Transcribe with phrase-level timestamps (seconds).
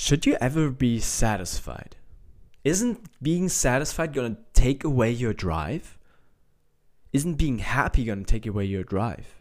[0.00, 1.96] Should you ever be satisfied?
[2.62, 5.98] Isn't being satisfied going to take away your drive?
[7.12, 9.34] Isn't being happy going to take away your drive?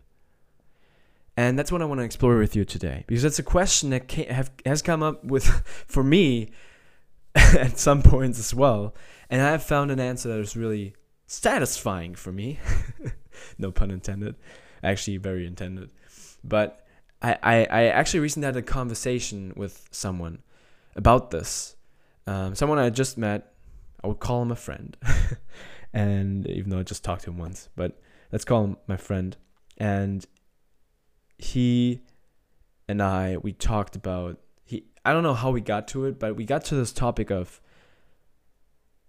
[1.37, 4.11] And that's what I want to explore with you today because that's a question that
[4.11, 5.45] have, has come up with
[5.87, 6.49] for me
[7.35, 8.95] at some points as well.
[9.29, 10.95] And I have found an answer that is really
[11.27, 12.59] satisfying for me.
[13.59, 14.35] no pun intended.
[14.83, 15.91] Actually, very intended.
[16.43, 16.83] But
[17.21, 20.41] I, I actually recently had a conversation with someone
[20.97, 21.75] about this.
[22.25, 23.53] Um, someone I just met,
[24.03, 24.97] I would call him a friend.
[25.93, 27.99] and even though I just talked to him once, but
[28.31, 29.37] let's call him my friend.
[29.77, 30.25] And
[31.37, 32.01] he
[32.87, 36.35] and I, we talked about, he, I don't know how we got to it, but
[36.35, 37.61] we got to this topic of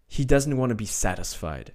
[0.06, 1.72] he doesn't want to be satisfied.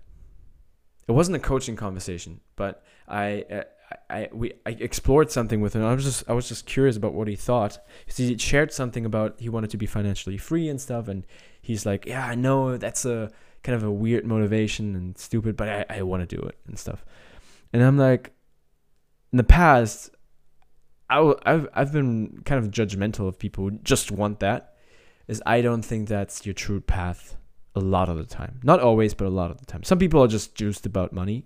[1.08, 3.64] It wasn't a coaching conversation, but I, uh,
[4.09, 5.83] I we I explored something with him.
[5.83, 7.77] I was just I was just curious about what he thought.
[8.05, 11.25] He shared something about he wanted to be financially free and stuff, and
[11.61, 13.31] he's like, "Yeah, I know that's a
[13.63, 16.77] kind of a weird motivation and stupid, but I, I want to do it and
[16.77, 17.03] stuff."
[17.72, 18.31] And I'm like,
[19.31, 20.11] in the past,
[21.09, 24.75] I w- I've I've been kind of judgmental of people who just want that.
[25.28, 27.38] Is I don't think that's your true path
[27.75, 28.59] a lot of the time.
[28.63, 29.83] Not always, but a lot of the time.
[29.83, 31.45] Some people are just juiced about money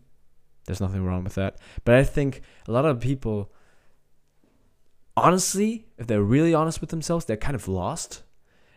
[0.67, 1.57] there's nothing wrong with that.
[1.85, 3.51] But I think a lot of people,
[5.15, 8.23] honestly, if they're really honest with themselves, they're kind of lost.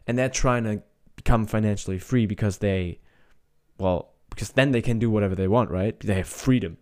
[0.07, 0.83] And they're trying to
[1.17, 3.01] become financially free because they,
[3.79, 5.99] well, because then they can do whatever they want, right?
[6.01, 6.79] They have freedom.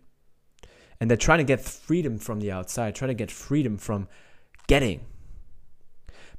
[1.01, 4.07] And they're trying to get freedom from the outside, trying to get freedom from
[4.67, 5.01] getting.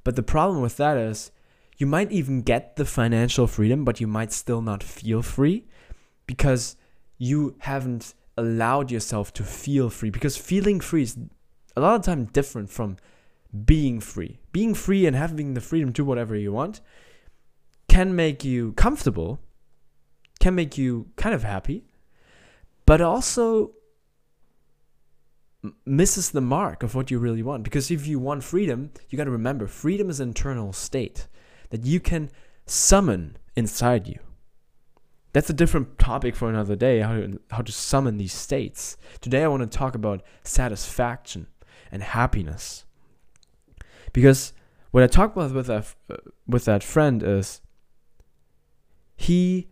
[0.04, 1.32] But the problem with that is
[1.76, 5.66] you might even get the financial freedom, but you might still not feel free
[6.26, 6.76] because
[7.18, 11.18] you haven't allowed yourself to feel free because feeling free is
[11.76, 12.96] a lot of time different from
[13.64, 14.40] being free.
[14.52, 16.80] Being free and having the freedom to do whatever you want
[17.88, 19.40] can make you comfortable,
[20.38, 21.84] can make you kind of happy,
[22.86, 23.72] but also
[25.84, 27.62] misses the mark of what you really want.
[27.62, 31.26] Because if you want freedom, you got to remember freedom is an internal state
[31.68, 32.30] that you can
[32.66, 34.18] summon inside you
[35.32, 38.96] that's a different topic for another day how to, how to summon these states.
[39.20, 41.46] Today i want to talk about satisfaction
[41.92, 42.84] and happiness.
[44.12, 44.52] Because
[44.90, 45.94] what i talked about with that
[46.46, 47.60] with that friend is
[49.16, 49.68] he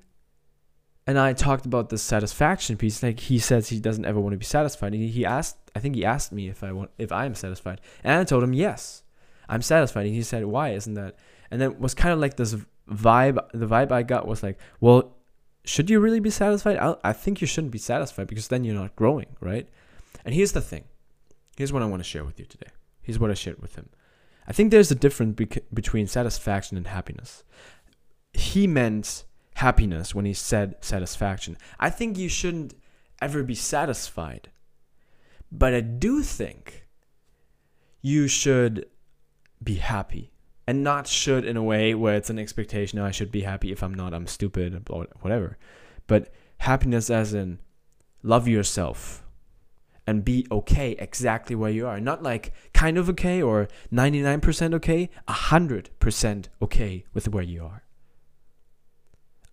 [1.06, 4.38] and i talked about the satisfaction piece like he says he doesn't ever want to
[4.38, 4.94] be satisfied.
[4.94, 7.80] He asked i think he asked me if i want if i am satisfied.
[8.04, 9.02] And i told him yes
[9.48, 10.06] i'm satisfied.
[10.06, 10.70] And he said why?
[10.70, 11.16] Isn't that?
[11.50, 12.54] And then it was kind of like this
[12.88, 15.17] vibe the vibe i got was like well
[15.64, 16.76] should you really be satisfied?
[16.78, 19.69] I, I think you shouldn't be satisfied because then you're not growing, right?
[20.24, 20.84] And here's the thing.
[21.56, 22.70] Here's what I want to share with you today.
[23.02, 23.88] Here's what I shared with him.
[24.47, 27.44] I think there's a difference bec- between satisfaction and happiness.
[28.32, 29.24] He meant
[29.54, 31.56] happiness when he said satisfaction.
[31.78, 32.74] I think you shouldn't
[33.20, 34.50] ever be satisfied.
[35.50, 36.86] But I do think
[38.00, 38.86] you should
[39.62, 40.32] be happy
[40.68, 42.98] and not should in a way where it's an expectation.
[42.98, 43.72] Oh, I should be happy.
[43.72, 45.56] If I'm not, I'm stupid or whatever.
[46.06, 47.60] But happiness as in
[48.22, 49.24] love yourself
[50.06, 51.98] and be okay exactly where you are.
[52.00, 57.82] Not like kind of okay or 99% okay, 100% okay with where you are.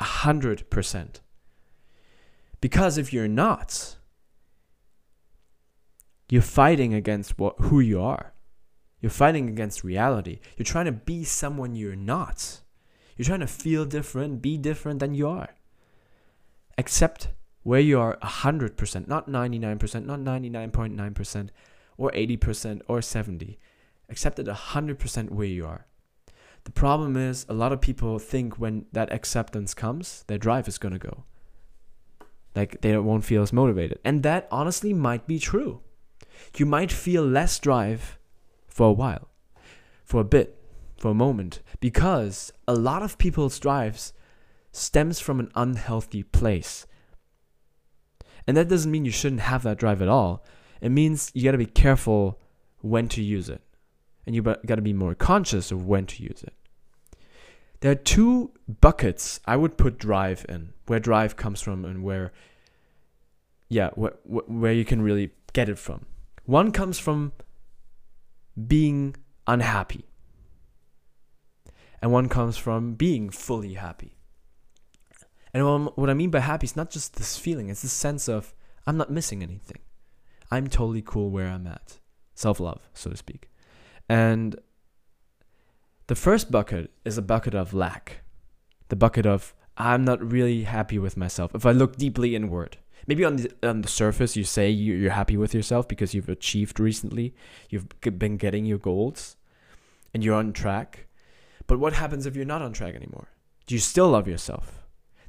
[0.02, 1.22] 100%.
[2.60, 3.96] Because if you're not,
[6.28, 8.35] you're fighting against what, who you are.
[9.06, 10.40] You're fighting against reality.
[10.58, 12.62] You're trying to be someone you're not.
[13.16, 15.54] You're trying to feel different, be different than you are.
[16.80, 17.28] Accept
[17.62, 21.50] where you are 100%, not 99%, not 99.9%,
[22.00, 23.60] or 80%, or 70.
[24.10, 25.86] Accept it 100% where you are.
[26.64, 30.80] The problem is, a lot of people think when that acceptance comes, their drive is
[30.80, 31.26] going to go.
[32.56, 34.00] Like they won't feel as motivated.
[34.04, 35.82] And that honestly might be true.
[36.58, 38.18] You might feel less drive
[38.76, 39.30] for a while,
[40.04, 40.62] for a bit,
[40.98, 44.12] for a moment, because a lot of people's drives
[44.74, 46.86] stems from an unhealthy place.
[48.46, 50.44] And that doesn't mean you shouldn't have that drive at all.
[50.82, 52.38] It means you got to be careful
[52.82, 53.62] when to use it.
[54.26, 56.54] And you got to be more conscious of when to use it.
[57.80, 58.52] There are two
[58.82, 62.34] buckets I would put drive in, where drive comes from and where,
[63.70, 66.08] yeah, where, where you can really get it from.
[66.44, 67.32] One comes from
[68.68, 69.16] being
[69.48, 70.06] unhappy.
[72.02, 74.18] And one comes from being fully happy.
[75.54, 78.54] And what I mean by happy is not just this feeling, it's this sense of
[78.86, 79.80] I'm not missing anything.
[80.52, 82.00] I'm totally cool where I'm at.
[82.36, 83.50] Self love, so to speak.
[84.10, 84.56] And
[86.08, 88.22] The first bucket is a bucket of lack.
[88.90, 91.56] The bucket of I'm not really happy with myself.
[91.56, 95.38] If I look deeply inward, maybe on the, on the surface you say you're happy
[95.38, 97.34] with yourself because you've achieved recently,
[97.70, 99.36] you've been getting your goals,
[100.14, 101.08] and you're on track.
[101.68, 103.28] But what happens if you're not on track anymore?
[103.68, 104.84] Do you still love yourself?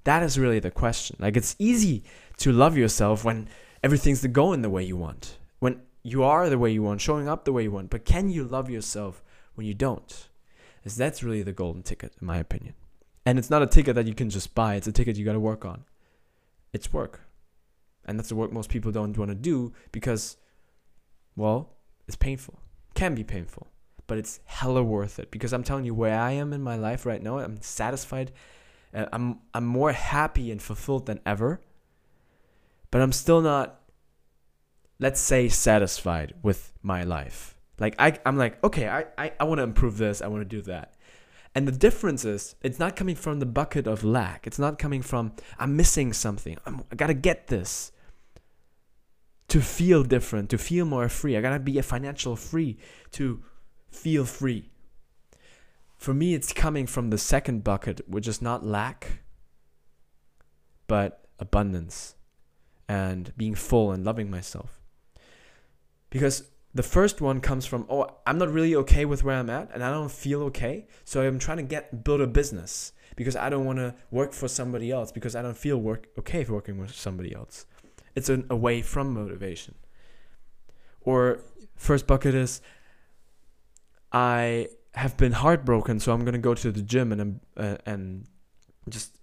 [0.05, 1.17] That is really the question.
[1.19, 2.05] Like it's easy
[2.39, 3.49] to love yourself when
[3.83, 7.45] everything's going the way you want, when you are the way you want, showing up
[7.45, 7.91] the way you want.
[7.91, 9.25] But can you love yourself
[9.55, 10.29] when you don't?
[10.85, 12.75] Is that's really the golden ticket, in my opinion.
[13.25, 14.77] And it's not a ticket that you can just buy.
[14.77, 15.85] It's a ticket you got to work on.
[16.73, 17.23] It's work,
[18.07, 20.37] and that's the work most people don't want to do because,
[21.35, 21.75] well,
[22.07, 22.59] it's painful.
[22.95, 23.67] Can be painful,
[24.07, 25.31] but it's hella worth it.
[25.31, 28.33] Because I'm telling you, where I am in my life right now, I'm satisfied.
[28.95, 31.61] Uh, I'm I'm more happy and fulfilled than ever.
[32.91, 33.81] But I'm still not,
[34.99, 39.59] let's say, satisfied with my life like I, I'm like, okay, I, I, I want
[39.59, 40.23] to improve this.
[40.23, 40.95] I want to do that.
[41.55, 44.47] And the difference is, it's not coming from the bucket of lack.
[44.47, 46.59] It's not coming from, I'm missing something.
[46.67, 47.93] I'm, I got to get this
[49.49, 51.37] to feel different, to feel more free.
[51.37, 52.79] I got to be a financial free
[53.13, 53.43] to
[53.91, 54.71] feel free.
[55.97, 59.23] For me, it's coming from the second bucket, which is not lack,
[60.87, 62.15] but abundance
[62.89, 64.81] and being full and loving myself.
[66.11, 66.45] Because
[66.75, 69.83] the first one comes from, oh, I'm not really okay with where I'm at and
[69.83, 70.87] I don't feel okay.
[71.05, 74.47] So I'm trying to get build a business because I don't want to work for
[74.47, 77.65] somebody else because I don't feel work okay working with somebody else.
[78.17, 79.75] It's an away from motivation.
[81.03, 81.41] Or
[81.77, 82.61] first bucket is
[84.11, 88.27] I have been heartbroken, so I'm gonna go to the gym and uh, and
[88.89, 89.19] just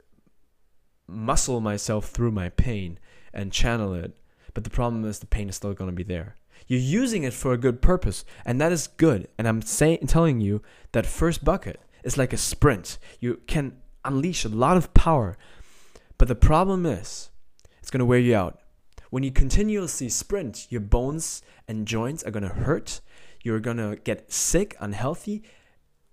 [1.07, 2.99] muscle myself through my pain
[3.33, 4.15] and channel it.
[4.53, 6.35] But the problem is the pain is still gonna be there.
[6.67, 9.27] You're using it for a good purpose, and that is good.
[9.37, 10.61] And I'm saying, telling you
[10.91, 12.99] that first bucket is like a sprint.
[13.19, 15.37] You can unleash a lot of power,
[16.17, 17.31] but the problem is,
[17.79, 18.59] it's gonna wear you out.
[19.13, 22.99] When you continuously sprint, your bones and joints are gonna hurt.
[23.43, 25.43] You're gonna get sick, unhealthy,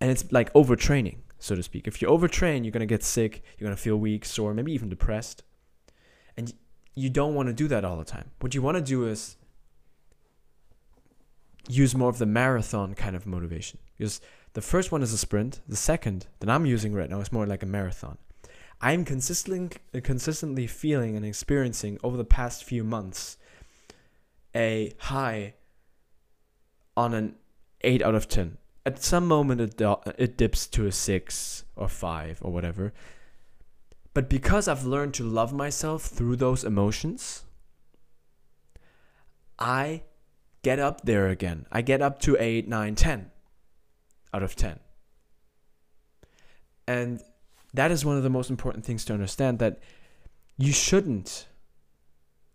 [0.03, 1.89] and it's like overtraining, so to speak.
[1.89, 3.43] If you overtrain, you're gonna get sick.
[3.57, 5.45] You're gonna feel weak, sore, maybe even depressed,
[6.37, 6.53] and
[6.95, 8.33] you don't want to do that all the time.
[8.41, 9.39] What you want to do is
[11.71, 14.21] use more of the marathon kind of motivation because
[14.53, 17.47] the first one is a sprint the second that i'm using right now is more
[17.47, 18.17] like a marathon
[18.81, 19.71] i'm consistently
[20.03, 23.37] consistently feeling and experiencing over the past few months
[24.55, 25.55] a high
[26.97, 27.35] on an
[27.83, 31.89] 8 out of 10 at some moment it, uh, it dips to a 6 or
[31.89, 32.93] 5 or whatever
[34.13, 37.45] but because i've learned to love myself through those emotions
[39.59, 40.03] i
[40.63, 41.67] get up there again.
[41.73, 43.31] I get up to 8, 9, 10
[44.33, 44.79] out of 10.
[46.87, 47.21] And
[47.75, 49.79] that is one of the most important things to understand that
[50.57, 51.47] you shouldn't,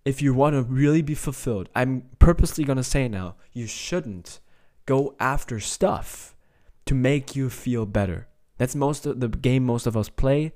[0.04, 4.40] if you want to really be fulfilled, I'm purposely going to say now, you shouldn't
[4.86, 6.36] go after stuff
[6.86, 8.28] to make you feel better.
[8.58, 10.54] That's most of the game most of us play,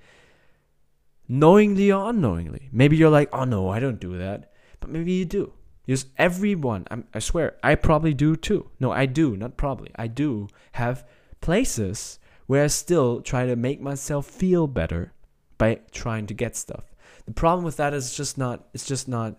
[1.27, 2.69] knowingly or unknowingly.
[2.71, 4.51] Maybe you're like, oh no, I don't do that.
[4.79, 5.53] But maybe you do.
[5.85, 8.69] Because everyone, I'm, I swear, I probably do too.
[8.79, 9.91] No, I do, not probably.
[9.95, 11.07] I do have
[11.41, 12.18] places
[12.49, 15.13] where I still try to make myself feel better
[15.59, 16.83] by trying to get stuff.
[17.27, 19.35] The problem with that is just not, it's just not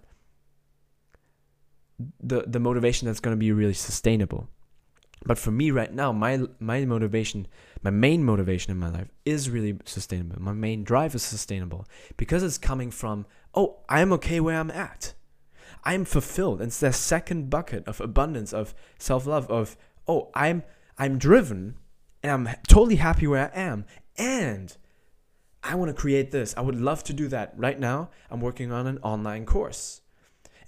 [2.21, 4.49] the, the motivation that's going to be really sustainable.
[5.27, 7.49] But for me right now, my my motivation,
[7.83, 10.41] my main motivation in my life is really sustainable.
[10.41, 15.15] My main drive is sustainable because it's coming from, oh, I'm okay where I'm at.
[15.83, 16.63] I'm fulfilled.
[16.63, 20.63] It's the second bucket of abundance of self-love of oh, I'm
[20.97, 21.75] I'm driven
[22.23, 23.85] and I'm totally happy where I am
[24.17, 24.77] and
[25.63, 26.55] I want to create this.
[26.57, 27.55] I would love to do that.
[27.57, 30.01] Right now, I'm working on an online course.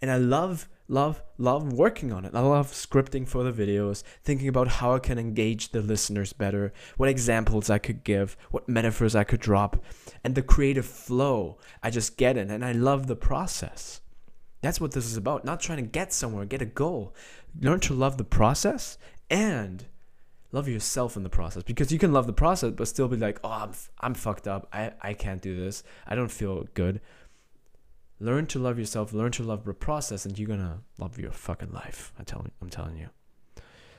[0.01, 2.35] And I love love love working on it.
[2.35, 6.73] I love scripting for the videos, thinking about how I can engage the listeners better,
[6.97, 9.83] what examples I could give, what metaphors I could drop,
[10.25, 14.01] and the creative flow I just get in and I love the process.
[14.61, 15.45] That's what this is about.
[15.45, 17.15] Not trying to get somewhere, get a goal.
[17.61, 18.99] Learn to love the process
[19.31, 19.87] and
[20.53, 23.41] love yourself in the process because you can love the process but still be like,
[23.43, 24.69] "Oh, I'm I'm fucked up.
[24.73, 25.83] I I can't do this.
[26.07, 27.01] I don't feel good."
[28.21, 31.73] Learn to love yourself, learn to love the process and you're to love your fucking
[31.73, 32.13] life.
[32.19, 33.09] I tell I'm telling you.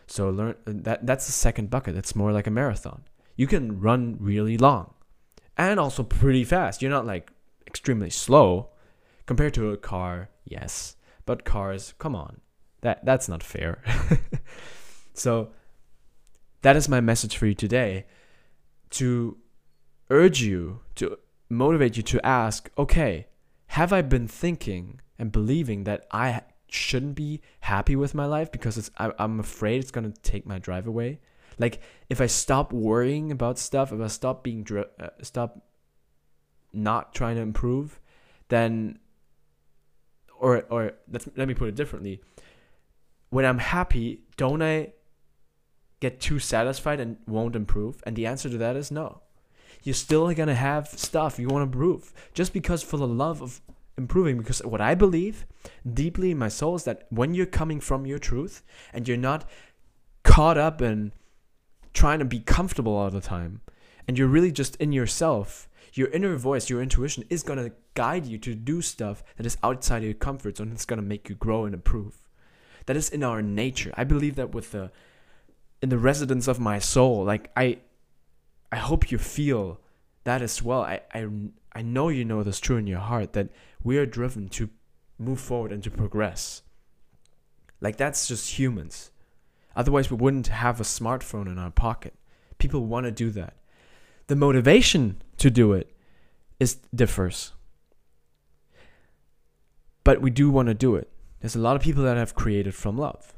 [0.07, 1.97] So learn uh, that that's the second bucket.
[1.97, 3.03] It's more like a marathon.
[3.35, 4.93] You can run really long
[5.57, 6.81] and also pretty fast.
[6.81, 7.31] You're not like
[7.67, 8.69] extremely slow
[9.25, 10.95] compared to a car Yes,
[11.25, 12.41] but cars, come on.
[12.81, 13.81] That that's not fair.
[15.13, 15.49] so
[16.63, 18.05] that is my message for you today
[18.89, 19.37] to
[20.09, 21.17] urge you, to
[21.49, 23.27] motivate you to ask, okay,
[23.67, 28.77] have I been thinking and believing that I shouldn't be happy with my life because
[28.77, 31.19] it's I, I'm afraid it's gonna take my drive away?
[31.59, 35.61] Like if I stop worrying about stuff, if I stop being dri- uh, stop
[36.71, 37.99] not trying to improve,
[38.47, 38.99] then
[40.39, 42.21] or or let's let me put it differently.
[43.31, 44.93] When I'm happy, don't I
[46.03, 48.03] get too satisfied and won't improve?
[48.05, 49.21] And the answer to that is no.
[49.83, 53.61] You're still gonna have stuff you want to improve just because for the love of
[53.97, 54.37] improving.
[54.37, 55.45] Because what I believe
[56.01, 59.49] deeply in my soul is that when you're coming from your truth and you're not
[60.23, 61.11] caught up in
[61.93, 63.61] trying to be comfortable all the time
[64.07, 68.25] and you're really just in yourself your inner voice, your intuition is going to guide
[68.25, 70.71] you to do stuff that is outside of your comfort zone.
[70.71, 72.23] It's going to make you grow and improve.
[72.87, 73.93] That is in our nature.
[73.95, 74.91] I believe that with the
[75.83, 77.23] in the residence of my soul.
[77.23, 77.79] Like I
[78.71, 79.79] I hope you feel
[80.23, 80.81] that as well.
[80.81, 81.27] I I
[81.73, 83.49] I know you know this true in your heart that
[83.83, 84.69] we are driven to
[85.19, 86.63] move forward and to progress.
[87.81, 89.11] Like that's just humans.
[89.75, 92.13] Otherwise we wouldn't have a smartphone in our pocket.
[92.57, 93.55] People want to do that
[94.27, 95.91] the motivation to do it
[96.59, 97.51] is differs.
[100.03, 101.09] But we do want to do it.
[101.39, 103.33] There's a lot of people that have created from love.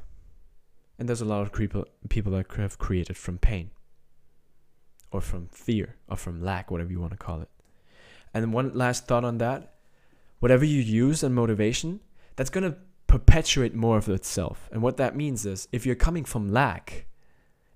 [0.98, 3.70] And there's a lot of people people that have created from pain.
[5.12, 7.48] Or from fear, or from lack, whatever you want to call it.
[8.34, 9.74] And one last thought on that.
[10.40, 12.00] Whatever you use in motivation,
[12.34, 12.76] that's going to
[13.06, 14.68] perpetuate more of itself.
[14.72, 17.06] And what that means is if you're coming from lack,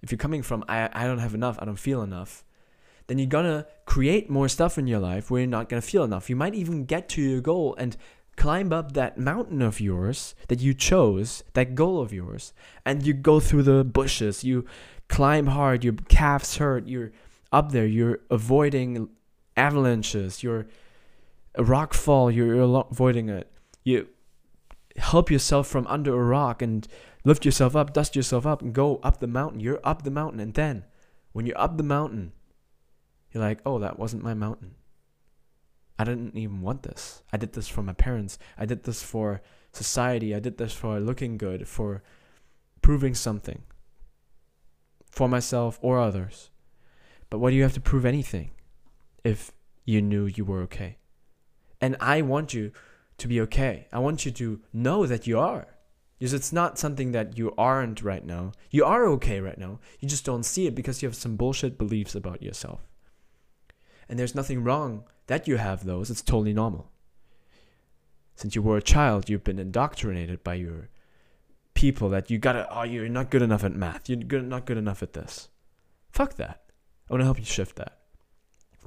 [0.03, 2.45] if you're coming from I, I don't have enough, I don't feel enough,
[3.07, 6.31] then you're gonna create more stuff in your life where you're not gonna feel enough.
[6.31, 7.97] You might even get to your goal and
[8.41, 12.55] climb up that mountain of yours that you chose, that goal of yours,
[12.87, 14.65] and you go through the bushes, you
[15.11, 17.13] climb hard, your calves hurt, you're
[17.53, 19.11] up there, you're avoiding
[19.59, 20.67] avalanches, you're
[21.55, 23.47] a rock fall, you're avoiding it.
[23.85, 24.09] You
[24.97, 26.89] help yourself from under a rock and
[27.25, 29.61] lift yourself up, dust yourself up, and go up the mountain.
[29.61, 30.87] You're up the mountain, and then
[31.33, 32.33] when you're up the mountain,
[33.33, 34.77] you're like, oh, that wasn't my mountain.
[36.01, 37.23] I didn't even want this.
[37.31, 38.39] I did this for my parents.
[38.57, 40.35] I did this for society.
[40.35, 42.03] I did this for looking good, for
[42.81, 43.65] proving something
[45.11, 46.49] for myself or others.
[47.29, 48.53] But why do you have to prove anything
[49.25, 49.53] if
[49.85, 50.97] you knew you were okay?
[51.83, 52.73] And I want you
[53.19, 53.87] to be okay.
[53.93, 55.67] I want you to know that you are.
[56.19, 58.53] Because it's not something that you aren't right now.
[58.71, 59.81] You are okay right now.
[60.01, 62.81] You just don't see it because you have some bullshit beliefs about yourself.
[64.11, 66.91] And there's nothing wrong that you have those, it's totally normal.
[68.35, 70.89] Since you were a child, you've been indoctrinated by your
[71.75, 74.79] people that you gotta, oh, you're not good enough at math, you're good, not good
[74.79, 75.49] enough at this.
[76.11, 76.65] Fuck that.
[77.09, 77.99] I wanna help you shift that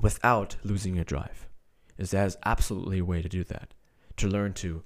[0.02, 1.48] without losing your drive.
[1.98, 3.74] Is there's absolutely a way to do that.
[4.18, 4.84] To learn to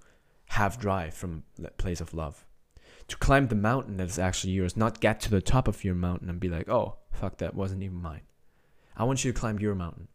[0.50, 2.46] have drive from that place of love.
[3.08, 5.96] To climb the mountain that is actually yours, not get to the top of your
[5.96, 8.22] mountain and be like, oh, fuck, that wasn't even mine.
[8.96, 10.10] I want you to climb your mountain.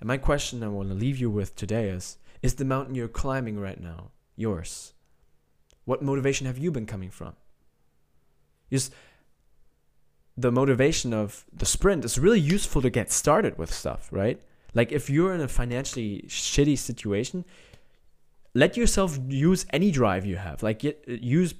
[0.00, 3.08] And my question I want to leave you with today is Is the mountain you're
[3.08, 4.92] climbing right now yours?
[5.84, 7.34] What motivation have you been coming from?
[8.70, 8.90] Is
[10.36, 14.40] the motivation of the sprint is really useful to get started with stuff, right?
[14.74, 17.44] Like if you're in a financially shitty situation,
[18.54, 20.62] let yourself use any drive you have.
[20.62, 21.54] Like use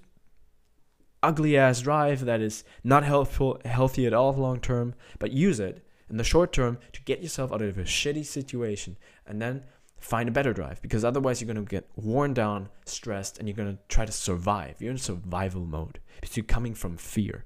[1.23, 5.85] ugly ass drive that is not helpful healthy at all long term, but use it
[6.11, 8.97] in the short term to get yourself out of a shitty situation
[9.27, 9.65] and then
[9.99, 13.57] find a better drive because otherwise you're going to get worn down, stressed, and you're
[13.57, 14.77] going to try to survive.
[14.81, 17.45] You're in survival mode because you're coming from fear.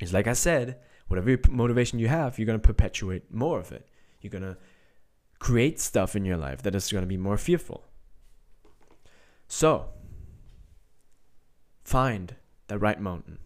[0.00, 3.88] It's like I said, whatever motivation you have, you're going to perpetuate more of it.
[4.20, 4.56] You're going to
[5.38, 7.84] create stuff in your life that is going to be more fearful.
[9.48, 9.86] So,
[11.84, 12.36] find
[12.68, 13.38] the right mountain.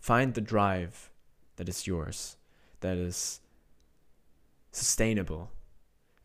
[0.00, 1.10] Find the drive
[1.56, 2.36] that is yours,
[2.80, 3.40] that is
[4.78, 5.50] sustainable.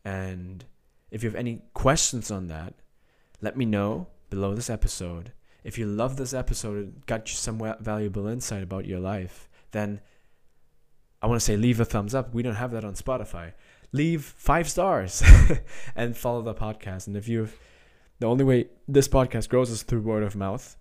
[0.04, 0.64] And
[1.10, 2.74] if you have any questions on that,
[3.40, 5.32] let me know below this episode.
[5.62, 10.00] If you love this episode, it got you some valuable insight about your life, then
[11.22, 12.34] I want to say leave a thumbs up.
[12.34, 13.52] We don't have that on Spotify.
[13.92, 15.22] Leave five stars
[15.96, 17.06] and follow the podcast.
[17.06, 17.58] And if you've
[18.18, 20.76] the only way this podcast grows is through word of mouth,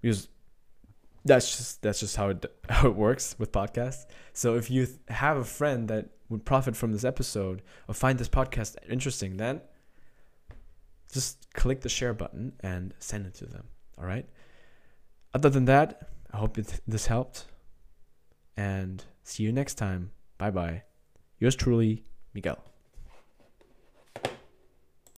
[0.00, 0.28] because
[1.24, 4.06] that's just that's just how it how it works with podcasts.
[4.32, 8.28] So if you have a friend that would profit from this episode or find this
[8.28, 9.60] podcast interesting, then
[11.12, 13.68] just click the share button and send it to them.
[13.98, 14.28] All right.
[15.34, 17.46] Other than that, I hope this helped,
[18.56, 20.10] and see you next time.
[20.36, 20.82] Bye bye.
[21.38, 22.04] Yours truly,
[22.34, 22.67] Miguel.